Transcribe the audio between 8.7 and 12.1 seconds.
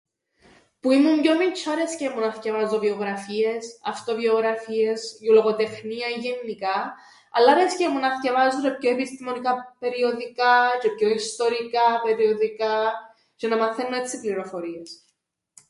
πιο επιστημονικά περιοδικά τζ̆αι πιο ιστορικά